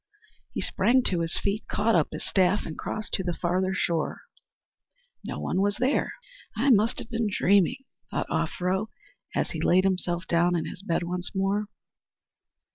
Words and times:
He 0.55 0.61
sprang 0.61 1.03
to 1.09 1.19
his 1.19 1.37
feet, 1.37 1.63
caught 1.67 1.93
up 1.93 2.07
his 2.11 2.25
staff, 2.25 2.65
and 2.65 2.75
crossed 2.75 3.13
to 3.13 3.23
the 3.23 3.35
farther 3.35 3.75
shore. 3.75 4.21
No 5.23 5.39
one 5.39 5.61
was 5.61 5.75
there. 5.75 6.13
"I 6.57 6.71
must 6.71 6.97
have 6.97 7.11
been 7.11 7.29
dreaming," 7.29 7.83
thought 8.09 8.25
Offero 8.27 8.87
as 9.35 9.51
he 9.51 9.61
laid 9.61 9.83
himself 9.83 10.25
down 10.25 10.55
in 10.55 10.65
his 10.65 10.81
bed 10.81 11.03
once 11.03 11.35
more. 11.35 11.67